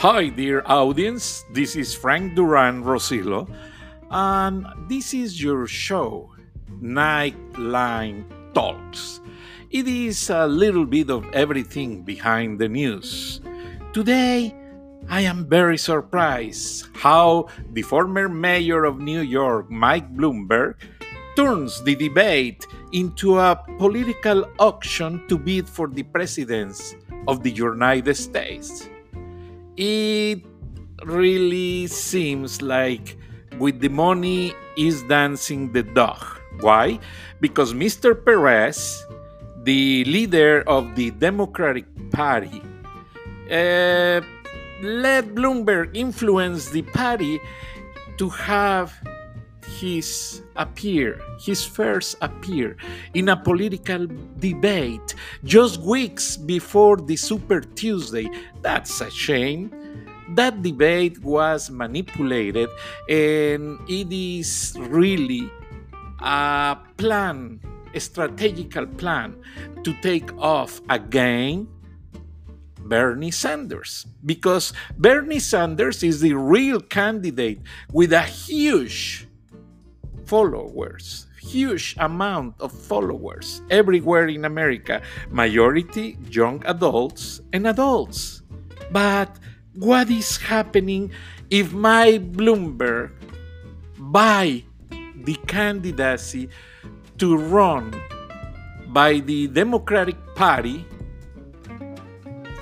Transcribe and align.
Hi, 0.00 0.32
dear 0.32 0.62
audience. 0.64 1.44
This 1.52 1.76
is 1.76 1.92
Frank 1.92 2.32
Duran 2.34 2.82
Rosillo, 2.82 3.44
and 4.08 4.64
this 4.88 5.12
is 5.12 5.36
your 5.36 5.66
show, 5.66 6.32
Nightline 6.80 8.24
Talks. 8.54 9.20
It 9.70 9.86
is 9.86 10.30
a 10.30 10.46
little 10.46 10.86
bit 10.86 11.10
of 11.10 11.28
everything 11.34 12.00
behind 12.00 12.58
the 12.58 12.70
news. 12.70 13.42
Today, 13.92 14.56
I 15.10 15.20
am 15.20 15.44
very 15.44 15.76
surprised 15.76 16.88
how 16.96 17.48
the 17.74 17.82
former 17.82 18.26
mayor 18.26 18.84
of 18.84 19.04
New 19.04 19.20
York, 19.20 19.70
Mike 19.70 20.08
Bloomberg, 20.16 20.76
turns 21.36 21.84
the 21.84 21.94
debate 21.94 22.66
into 22.92 23.36
a 23.36 23.60
political 23.76 24.48
auction 24.58 25.28
to 25.28 25.36
bid 25.36 25.68
for 25.68 25.88
the 25.88 26.04
presidency 26.04 26.96
of 27.28 27.42
the 27.42 27.52
United 27.52 28.16
States. 28.16 28.88
It 29.80 30.44
really 31.06 31.86
seems 31.86 32.60
like 32.60 33.16
with 33.58 33.80
the 33.80 33.88
money 33.88 34.52
is 34.76 35.02
dancing 35.04 35.72
the 35.72 35.82
dog. 35.82 36.20
Why? 36.60 37.00
Because 37.40 37.72
Mr. 37.72 38.12
Perez, 38.12 39.02
the 39.64 40.04
leader 40.04 40.60
of 40.68 40.96
the 40.96 41.12
Democratic 41.12 41.86
Party, 42.12 42.60
uh, 43.50 44.20
let 44.82 45.34
Bloomberg 45.34 45.96
influence 45.96 46.68
the 46.68 46.82
party 46.82 47.40
to 48.18 48.28
have 48.28 48.92
his 49.80 50.42
appear, 50.56 51.20
his 51.40 51.64
first 51.64 52.16
appear 52.20 52.76
in 53.14 53.30
a 53.30 53.36
political 53.36 54.06
debate 54.38 55.14
just 55.44 55.80
weeks 55.80 56.36
before 56.36 56.98
the 56.98 57.16
Super 57.16 57.60
Tuesday. 57.60 58.28
That's 58.60 59.00
a 59.00 59.10
shame. 59.10 59.72
That 60.36 60.62
debate 60.62 61.18
was 61.24 61.70
manipulated, 61.70 62.68
and 63.08 63.80
it 63.88 64.12
is 64.12 64.76
really 64.78 65.50
a 66.20 66.76
plan, 66.96 67.60
a 67.94 68.00
strategical 68.00 68.86
plan 68.86 69.34
to 69.82 69.94
take 70.02 70.30
off 70.38 70.80
again 70.88 71.66
Bernie 72.78 73.30
Sanders 73.30 74.06
because 74.26 74.72
Bernie 74.98 75.38
Sanders 75.38 76.02
is 76.02 76.20
the 76.20 76.34
real 76.34 76.80
candidate 76.80 77.60
with 77.92 78.12
a 78.12 78.22
huge 78.22 79.29
followers 80.30 81.26
huge 81.40 81.96
amount 81.98 82.54
of 82.60 82.70
followers 82.70 83.62
everywhere 83.70 84.28
in 84.28 84.44
America 84.44 85.02
majority 85.30 86.16
young 86.30 86.62
adults 86.66 87.40
and 87.52 87.66
adults 87.66 88.42
but 88.92 89.30
what 89.74 90.10
is 90.10 90.36
happening 90.36 91.10
if 91.50 91.72
Mike 91.72 92.32
Bloomberg 92.32 93.10
buy 93.98 94.62
the 95.24 95.34
candidacy 95.46 96.48
to 97.18 97.36
run 97.36 97.94
by 98.88 99.20
the 99.20 99.46
Democratic 99.48 100.16
Party 100.34 100.84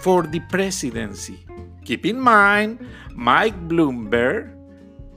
for 0.00 0.22
the 0.22 0.40
presidency. 0.50 1.44
Keep 1.84 2.06
in 2.06 2.18
mind, 2.18 2.78
Mike 3.14 3.58
Bloomberg 3.68 4.54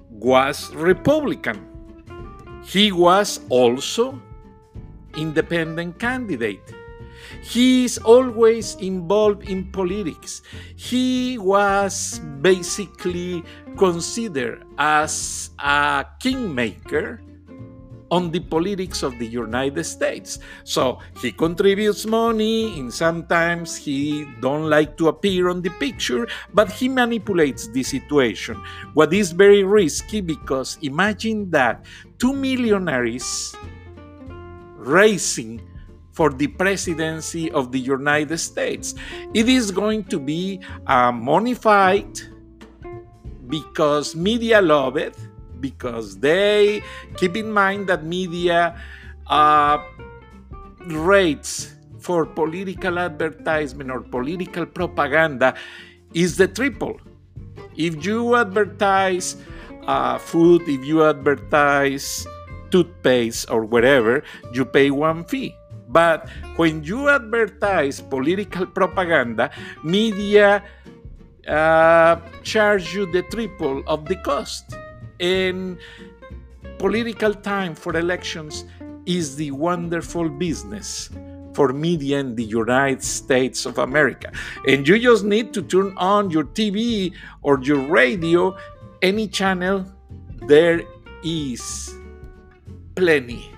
was 0.09 0.73
Republican. 0.75 1.68
He 2.63 2.91
was 2.91 3.39
also 3.49 4.21
independent 5.15 5.99
candidate. 5.99 6.63
He 7.41 7.85
is 7.85 7.97
always 7.97 8.75
involved 8.75 9.49
in 9.49 9.71
politics. 9.71 10.41
He 10.75 11.37
was 11.37 12.19
basically 12.41 13.43
considered 13.77 14.65
as 14.77 15.51
a 15.59 16.05
kingmaker 16.19 17.21
on 18.11 18.31
the 18.31 18.39
politics 18.39 19.03
of 19.03 19.17
the 19.19 19.27
United 19.27 19.83
States. 19.83 20.39
So 20.63 20.99
he 21.21 21.31
contributes 21.31 22.05
money, 22.05 22.79
and 22.79 22.93
sometimes 22.93 23.75
he 23.75 24.25
don't 24.41 24.69
like 24.69 24.97
to 24.97 25.07
appear 25.07 25.49
on 25.49 25.61
the 25.61 25.71
picture, 25.79 26.27
but 26.53 26.71
he 26.71 26.89
manipulates 26.89 27.67
the 27.69 27.83
situation. 27.83 28.61
What 28.93 29.13
is 29.13 29.31
very 29.31 29.63
risky 29.63 30.21
because 30.21 30.77
imagine 30.81 31.49
that 31.51 31.85
two 32.17 32.33
millionaires 32.33 33.55
racing 34.75 35.61
for 36.11 36.29
the 36.31 36.47
presidency 36.47 37.49
of 37.51 37.71
the 37.71 37.79
United 37.79 38.37
States. 38.39 38.93
It 39.33 39.47
is 39.47 39.71
going 39.71 40.03
to 40.05 40.19
be 40.19 40.59
a 40.87 41.11
money 41.11 41.53
fight 41.53 42.27
because 43.47 44.15
media 44.15 44.61
love 44.61 44.97
it 44.97 45.15
because 45.61 46.19
they 46.19 46.81
keep 47.17 47.35
in 47.35 47.51
mind 47.51 47.87
that 47.87 48.03
media 48.03 48.75
uh, 49.27 49.77
rates 50.87 51.75
for 51.99 52.25
political 52.25 52.97
advertisement 52.97 53.91
or 53.91 54.01
political 54.01 54.65
propaganda 54.65 55.53
is 56.13 56.37
the 56.37 56.47
triple. 56.47 56.99
If 57.75 58.05
you 58.05 58.35
advertise 58.35 59.35
uh, 59.85 60.17
food, 60.17 60.63
if 60.67 60.85
you 60.85 61.03
advertise 61.03 62.25
toothpaste 62.71 63.49
or 63.51 63.65
whatever, 63.65 64.23
you 64.53 64.65
pay 64.65 64.91
one 64.91 65.25
fee. 65.25 65.55
But 65.89 66.29
when 66.55 66.83
you 66.83 67.09
advertise 67.09 67.99
political 67.99 68.65
propaganda, 68.67 69.49
media 69.83 70.63
uh, 71.47 72.21
charge 72.43 72.93
you 72.93 73.11
the 73.11 73.23
triple 73.23 73.81
of 73.87 74.05
the 74.05 74.15
cost 74.21 74.77
and 75.19 75.77
political 76.77 77.33
time 77.33 77.75
for 77.75 77.95
elections 77.97 78.65
is 79.05 79.35
the 79.35 79.51
wonderful 79.51 80.29
business 80.29 81.09
for 81.53 81.73
media 81.73 82.19
in 82.19 82.35
the 82.35 82.43
United 82.43 83.03
States 83.03 83.65
of 83.65 83.77
America. 83.79 84.31
And 84.67 84.87
you 84.87 84.99
just 84.99 85.25
need 85.25 85.53
to 85.53 85.61
turn 85.61 85.93
on 85.97 86.29
your 86.29 86.45
TV 86.45 87.13
or 87.41 87.59
your 87.61 87.79
radio, 87.79 88.55
any 89.01 89.27
channel, 89.27 89.85
there 90.47 90.81
is 91.23 91.95
plenty 92.95 93.51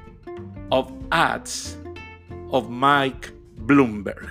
of 0.72 0.92
ads 1.12 1.78
of 2.52 2.70
Mike 2.70 3.32
Bloomberg. 3.66 4.30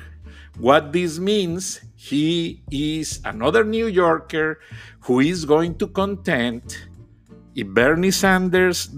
What 0.58 0.92
this 0.92 1.18
means, 1.18 1.80
he 1.96 2.62
is 2.70 3.20
another 3.24 3.64
New 3.64 3.86
Yorker 3.86 4.60
who 5.00 5.20
is 5.20 5.44
going 5.44 5.76
to 5.76 5.86
contend 5.86 6.76
if 7.60 7.68
Bernie 7.68 8.10
Sanders 8.10 8.88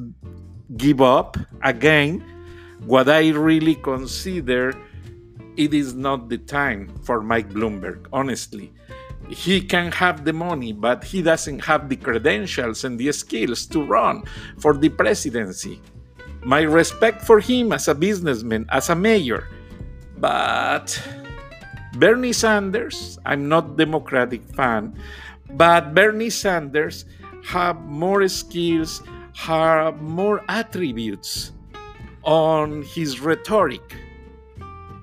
give 0.76 1.02
up 1.02 1.36
again, 1.62 2.22
what 2.86 3.08
I 3.08 3.30
really 3.30 3.74
consider 3.74 4.70
it 5.56 5.74
is 5.74 5.94
not 5.94 6.28
the 6.28 6.38
time 6.38 6.88
for 7.02 7.20
Mike 7.20 7.50
Bloomberg, 7.50 8.06
honestly. 8.12 8.72
He 9.28 9.60
can 9.60 9.90
have 9.92 10.24
the 10.24 10.32
money, 10.32 10.72
but 10.72 11.02
he 11.02 11.22
doesn't 11.22 11.60
have 11.60 11.88
the 11.88 11.96
credentials 11.96 12.84
and 12.84 12.98
the 12.98 13.10
skills 13.12 13.66
to 13.66 13.82
run 13.82 14.22
for 14.58 14.74
the 14.74 14.88
presidency. 14.88 15.80
My 16.44 16.62
respect 16.62 17.22
for 17.22 17.40
him 17.40 17.72
as 17.72 17.88
a 17.88 17.94
businessman, 17.94 18.66
as 18.70 18.90
a 18.90 18.94
mayor. 18.94 19.48
But 20.18 20.94
Bernie 21.94 22.32
Sanders, 22.32 23.18
I'm 23.26 23.48
not 23.48 23.76
Democratic 23.76 24.42
fan, 24.54 24.94
but 25.54 25.94
Bernie 25.94 26.30
Sanders 26.30 27.04
have 27.44 27.80
more 27.82 28.26
skills, 28.28 29.02
have 29.34 30.00
more 30.00 30.42
attributes 30.48 31.52
on 32.22 32.82
his 32.82 33.20
rhetoric 33.20 33.96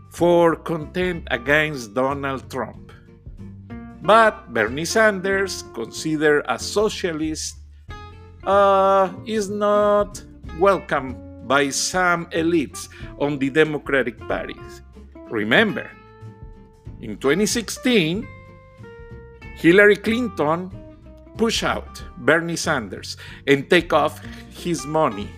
for 0.09 0.56
content 0.56 1.27
against 1.31 1.94
Donald 1.94 2.50
Trump. 2.50 2.91
But 4.01 4.53
Bernie 4.53 4.86
Sanders, 4.86 5.63
considered 5.74 6.45
a 6.47 6.57
socialist, 6.57 7.57
uh, 8.44 9.12
is 9.25 9.50
not 9.50 10.24
welcome 10.59 11.15
by 11.45 11.69
some 11.69 12.25
elites 12.27 12.88
on 13.19 13.38
the 13.39 13.50
Democratic 13.50 14.18
Party. 14.27 14.56
Remember, 15.30 15.89
in 17.01 17.18
2016, 17.18 18.27
Hillary 19.56 19.97
Clinton 19.97 20.71
push 21.37 21.63
out 21.63 22.03
Bernie 22.17 22.55
Sanders 22.55 23.17
and 23.47 23.69
take 23.69 23.93
off 23.93 24.21
his 24.49 24.85
money 24.85 25.29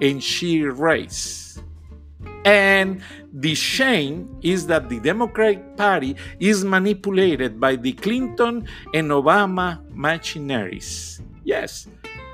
in 0.00 0.20
sheer 0.20 0.72
race. 0.72 1.60
And 2.44 3.02
the 3.32 3.54
shame 3.54 4.38
is 4.42 4.66
that 4.68 4.88
the 4.88 5.00
Democratic 5.00 5.76
Party 5.76 6.16
is 6.40 6.64
manipulated 6.64 7.60
by 7.60 7.76
the 7.76 7.92
Clinton 7.92 8.66
and 8.94 9.10
Obama 9.10 9.80
machineries. 9.90 11.20
Yes, 11.44 11.88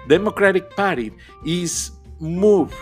Democratic 0.08 0.76
Party 0.76 1.12
is 1.44 1.90
moved 2.20 2.76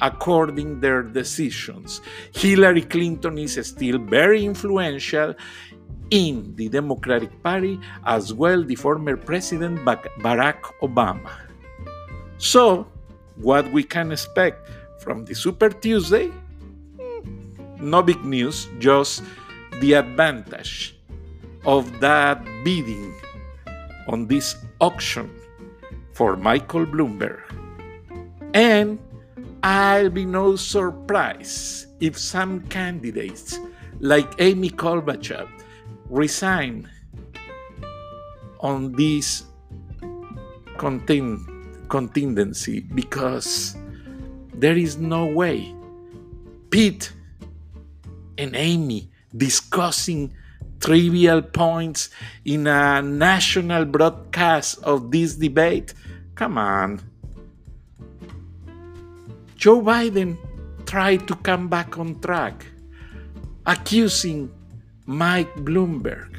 according 0.00 0.80
their 0.80 1.02
decisions. 1.02 2.00
Hillary 2.34 2.82
Clinton 2.82 3.38
is 3.38 3.54
still 3.66 3.98
very 3.98 4.44
influential 4.44 5.34
in 6.12 6.54
the 6.56 6.68
Democratic 6.68 7.32
Party, 7.42 7.80
as 8.04 8.34
well 8.36 8.62
the 8.62 8.76
former 8.76 9.16
President 9.16 9.80
Barack 10.20 10.60
Obama. 10.84 11.32
So, 12.36 12.86
what 13.40 13.64
we 13.72 13.82
can 13.82 14.12
expect 14.12 14.68
from 15.00 15.24
the 15.24 15.34
Super 15.34 15.70
Tuesday? 15.70 16.28
Hmm, 17.00 17.24
no 17.80 18.02
big 18.04 18.22
news, 18.28 18.68
just 18.78 19.24
the 19.80 19.94
advantage 19.94 21.00
of 21.64 21.88
that 22.00 22.44
bidding 22.62 23.16
on 24.06 24.28
this 24.28 24.54
auction 24.82 25.32
for 26.12 26.36
Michael 26.36 26.84
Bloomberg. 26.84 27.40
And 28.52 29.00
I'll 29.62 30.10
be 30.10 30.26
no 30.26 30.56
surprise 30.56 31.86
if 32.00 32.18
some 32.18 32.68
candidates 32.68 33.56
like 34.00 34.28
Amy 34.38 34.68
Klobuchar 34.68 35.48
resign 36.12 36.86
on 38.60 38.92
this 38.92 39.44
contingency 41.88 42.80
because 42.80 43.76
there 44.52 44.76
is 44.76 44.98
no 44.98 45.24
way 45.24 45.74
Pete 46.68 47.12
and 48.36 48.54
Amy 48.54 49.08
discussing 49.34 50.34
trivial 50.80 51.40
points 51.40 52.10
in 52.44 52.66
a 52.66 53.00
national 53.00 53.86
broadcast 53.86 54.82
of 54.82 55.10
this 55.10 55.36
debate? 55.36 55.94
Come 56.34 56.58
on. 56.58 57.00
Joe 59.56 59.80
Biden 59.80 60.36
tried 60.84 61.26
to 61.28 61.36
come 61.36 61.68
back 61.68 61.98
on 61.98 62.20
track, 62.20 62.66
accusing 63.64 64.50
Mike 65.06 65.54
Bloomberg 65.56 66.36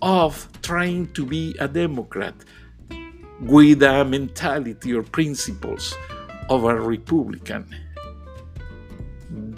of 0.00 0.48
trying 0.62 1.12
to 1.14 1.26
be 1.26 1.56
a 1.58 1.66
Democrat 1.66 2.34
with 3.40 3.82
a 3.82 4.04
mentality 4.04 4.94
or 4.94 5.02
principles 5.02 5.96
of 6.50 6.64
a 6.64 6.74
Republican, 6.74 7.66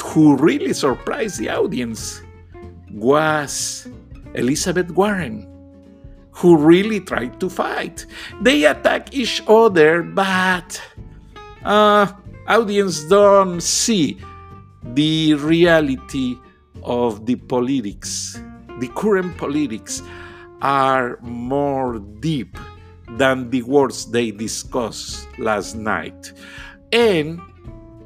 who 0.02 0.36
really 0.36 0.72
surprised 0.72 1.38
the 1.38 1.50
audience 1.50 2.22
was 2.90 3.88
Elizabeth 4.34 4.90
Warren, 4.92 5.46
who 6.30 6.56
really 6.56 7.00
tried 7.00 7.38
to 7.40 7.50
fight. 7.50 8.06
They 8.40 8.64
attack 8.64 9.12
each 9.14 9.42
other, 9.46 10.02
but 10.02 10.80
uh, 11.64 12.12
audience 12.48 13.04
don't 13.04 13.60
see 13.60 14.18
the 14.94 15.34
reality 15.34 16.38
of 16.86 17.26
the 17.26 17.36
politics. 17.36 18.40
The 18.78 18.88
current 18.88 19.36
politics 19.36 20.02
are 20.62 21.18
more 21.20 21.98
deep 21.98 22.56
than 23.18 23.50
the 23.50 23.62
words 23.62 24.06
they 24.06 24.30
discussed 24.30 25.28
last 25.38 25.74
night. 25.74 26.32
And 26.92 27.40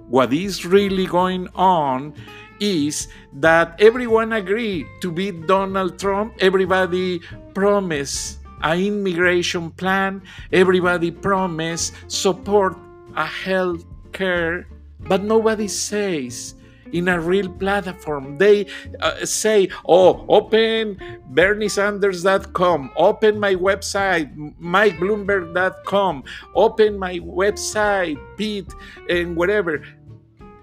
what 0.08 0.32
is 0.32 0.66
really 0.66 1.06
going 1.06 1.48
on 1.54 2.14
is 2.58 3.08
that 3.34 3.76
everyone 3.80 4.32
agreed 4.32 4.86
to 5.00 5.12
beat 5.12 5.46
Donald 5.46 5.98
Trump. 5.98 6.34
Everybody 6.40 7.20
promised 7.54 8.40
an 8.62 8.80
immigration 8.80 9.70
plan. 9.70 10.22
Everybody 10.52 11.10
promised 11.10 11.94
support 12.08 12.76
a 13.16 13.24
health 13.24 13.84
care, 14.12 14.66
but 15.00 15.22
nobody 15.22 15.68
says 15.68 16.54
in 16.92 17.08
a 17.08 17.20
real 17.20 17.48
platform. 17.48 18.38
They 18.38 18.66
uh, 19.00 19.24
say, 19.24 19.68
oh, 19.86 20.24
open 20.28 20.96
berniesanders.com, 21.32 22.92
open 22.96 23.38
my 23.38 23.54
website, 23.54 24.34
mikebloomberg.com, 24.60 26.24
open 26.54 26.98
my 26.98 27.18
website, 27.20 28.18
Pete, 28.36 28.72
and 29.08 29.36
whatever. 29.36 29.82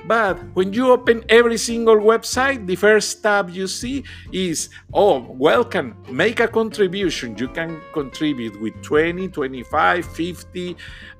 But 0.08 0.40
when 0.56 0.72
you 0.72 0.92
open 0.94 1.26
every 1.28 1.58
single 1.58 1.98
website, 1.98 2.66
the 2.66 2.78
first 2.78 3.22
tab 3.22 3.50
you 3.50 3.68
see 3.68 4.06
is, 4.32 4.70
oh, 4.94 5.20
welcome, 5.32 5.98
make 6.10 6.40
a 6.40 6.48
contribution. 6.48 7.38
You 7.38 7.50
can 7.50 7.82
contribute 7.94 8.60
with 8.62 8.82
20, 8.84 9.28
25, 9.28 10.06
50, 10.06 10.78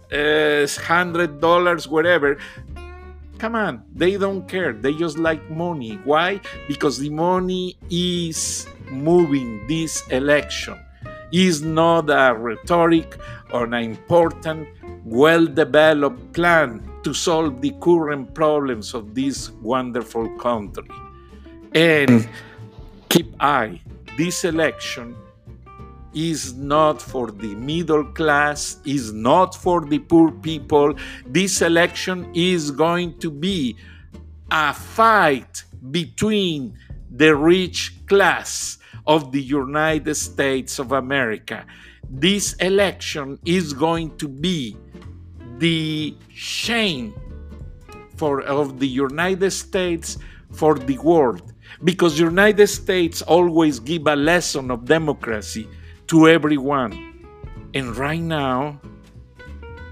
uh, 0.10 0.16
$100, 0.16 1.88
whatever. 1.88 2.38
Come 3.38 3.56
on, 3.56 3.84
they 3.94 4.18
don't 4.18 4.48
care. 4.48 4.74
They 4.74 4.94
just 4.94 5.18
like 5.18 5.48
money. 5.50 6.00
Why? 6.04 6.42
Because 6.68 6.98
the 6.98 7.10
money 7.10 7.78
is 7.90 8.68
moving 8.90 9.68
this 9.68 10.06
election. 10.08 10.80
Is 11.32 11.62
not 11.62 12.10
a 12.10 12.34
rhetoric 12.34 13.18
or 13.52 13.66
an 13.66 13.74
important, 13.74 14.68
well 15.04 15.46
developed 15.46 16.34
plan 16.34 16.82
to 17.04 17.14
solve 17.14 17.62
the 17.62 17.72
current 17.82 18.34
problems 18.34 18.94
of 18.94 19.14
this 19.14 19.52
wonderful 19.62 20.30
country. 20.38 20.88
And 21.74 22.24
hmm. 22.24 22.32
keep 23.10 23.36
eye, 23.40 23.82
this 24.18 24.46
election 24.46 25.16
is 26.18 26.56
not 26.56 27.00
for 27.00 27.30
the 27.30 27.54
middle 27.56 28.04
class, 28.04 28.78
is 28.86 29.14
not 29.14 29.54
for 29.54 29.86
the 29.86 30.00
poor 30.00 30.32
people. 30.32 30.96
This 31.28 31.62
election 31.62 32.32
is 32.34 32.72
going 32.72 33.20
to 33.20 33.30
be 33.30 33.78
a 34.50 34.74
fight 34.74 35.64
between 35.92 36.76
the 37.12 37.36
rich 37.36 37.94
class 38.08 38.80
of 39.06 39.32
the 39.32 39.42
United 39.42 40.16
States 40.16 40.80
of 40.80 40.92
America. 40.92 41.66
This 42.10 42.54
election 42.54 43.38
is 43.46 43.74
going 43.74 44.18
to 44.18 44.28
be 44.28 44.76
the 45.60 46.16
shame 46.34 47.14
for 48.16 48.42
of 48.42 48.80
the 48.80 48.88
United 48.88 49.52
States 49.52 50.18
for 50.52 50.80
the 50.80 50.98
world 50.98 51.54
because 51.84 52.20
United 52.20 52.68
States 52.68 53.22
always 53.22 53.80
give 53.80 54.08
a 54.08 54.16
lesson 54.16 54.72
of 54.72 54.86
democracy 54.86 55.68
to 56.08 56.28
everyone 56.28 56.94
and 57.74 57.96
right 57.98 58.22
now 58.22 58.80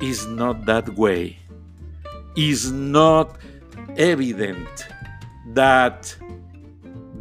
is 0.02 0.26
not 0.28 0.66
that 0.66 0.88
way 0.96 1.38
is 2.36 2.72
not 2.72 3.38
evident 3.98 4.88
that 5.54 6.16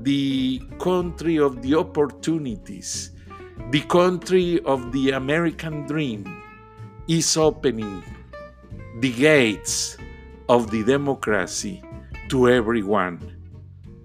the 0.02 0.60
country 0.78 1.38
of 1.38 1.62
the 1.62 1.74
opportunities 1.74 3.10
the 3.70 3.80
country 3.82 4.60
of 4.64 4.92
the 4.92 5.10
American 5.10 5.86
dream 5.86 6.42
is 7.08 7.36
opening 7.36 8.02
the 9.00 9.12
gates 9.12 9.96
of 10.48 10.70
the 10.70 10.82
democracy 10.84 11.82
to 12.28 12.48
everyone. 12.48 13.18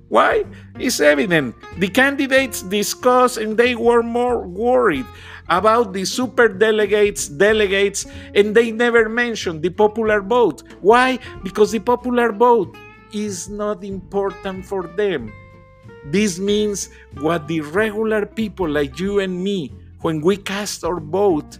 Why? 0.10 0.44
It's 0.80 1.00
evident. 1.00 1.56
The 1.78 1.88
candidates 1.88 2.64
discussed 2.64 3.38
and 3.38 3.56
they 3.56 3.76
were 3.76 4.04
more 4.04 4.46
worried 4.46 5.06
about 5.48 5.94
the 5.94 6.06
super 6.06 6.48
delegates, 6.48 7.28
delegates, 7.28 8.06
and 8.36 8.56
they 8.56 8.72
never 8.72 9.08
mentioned 9.08 9.62
the 9.62 9.70
popular 9.70 10.22
vote. 10.22 10.64
Why? 10.82 11.20
Because 11.44 11.72
the 11.72 11.80
popular 11.80 12.32
vote 12.32 12.76
is 13.14 13.50
not 13.50 13.84
important 13.84 14.66
for 14.66 14.88
them. 14.98 15.32
This 16.06 16.40
means 16.40 16.90
what 17.20 17.48
the 17.48 17.62
regular 17.62 18.26
people 18.26 18.70
like 18.70 19.00
you 19.00 19.20
and 19.20 19.44
me, 19.44 19.74
when 20.02 20.22
we 20.22 20.38
cast 20.38 20.84
our 20.84 21.00
vote, 21.00 21.58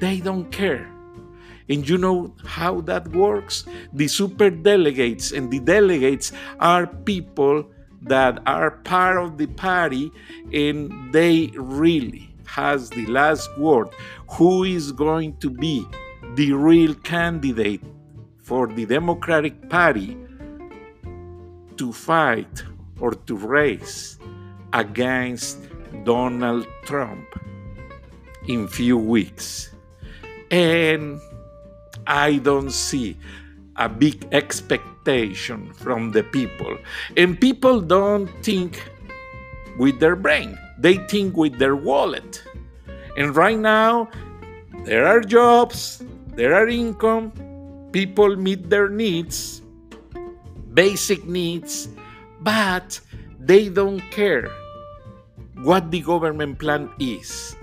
they 0.00 0.20
don't 0.20 0.50
care. 0.50 0.88
And 1.70 1.88
you 1.88 1.96
know 1.96 2.34
how 2.44 2.80
that 2.82 3.08
works? 3.08 3.64
The 3.92 4.08
super 4.08 4.50
delegates 4.50 5.30
and 5.30 5.52
the 5.52 5.60
delegates 5.60 6.32
are 6.58 6.88
people 6.88 7.64
that 8.02 8.42
are 8.44 8.72
part 8.72 9.18
of 9.18 9.38
the 9.38 9.46
party 9.46 10.10
and 10.52 11.12
they 11.12 11.52
really 11.54 12.34
has 12.44 12.90
the 12.90 13.06
last 13.06 13.48
word 13.56 13.88
who 14.28 14.64
is 14.64 14.90
going 14.90 15.36
to 15.36 15.48
be 15.48 15.86
the 16.34 16.52
real 16.52 16.94
candidate 16.94 17.82
for 18.38 18.66
the 18.66 18.84
democratic 18.86 19.68
party 19.68 20.16
to 21.76 21.92
fight 21.92 22.64
or 22.98 23.12
to 23.12 23.36
race 23.36 24.18
against 24.72 25.58
donald 26.04 26.66
trump 26.84 27.26
in 28.48 28.66
few 28.66 28.98
weeks 28.98 29.70
and 30.50 31.20
I 32.10 32.42
don't 32.42 32.72
see 32.72 33.16
a 33.76 33.88
big 33.88 34.26
expectation 34.34 35.72
from 35.74 36.10
the 36.10 36.24
people. 36.24 36.76
And 37.16 37.40
people 37.40 37.80
don't 37.80 38.26
think 38.42 38.82
with 39.78 40.00
their 40.00 40.16
brain, 40.16 40.58
they 40.76 40.98
think 41.06 41.36
with 41.36 41.56
their 41.56 41.76
wallet. 41.76 42.42
And 43.16 43.34
right 43.36 43.56
now, 43.56 44.10
there 44.82 45.06
are 45.06 45.20
jobs, 45.20 46.02
there 46.34 46.52
are 46.54 46.66
income, 46.66 47.30
people 47.92 48.34
meet 48.34 48.68
their 48.68 48.88
needs, 48.88 49.62
basic 50.74 51.24
needs, 51.26 51.88
but 52.40 52.98
they 53.38 53.68
don't 53.68 54.02
care 54.10 54.50
what 55.62 55.92
the 55.92 56.00
government 56.00 56.58
plan 56.58 56.90
is. 56.98 57.54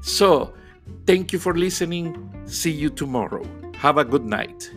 So, 0.00 0.54
thank 1.06 1.32
you 1.32 1.40
for 1.40 1.54
listening. 1.58 2.14
See 2.46 2.70
you 2.70 2.90
tomorrow. 2.90 3.42
Have 3.78 3.98
a 3.98 4.04
good 4.04 4.24
night. 4.24 4.70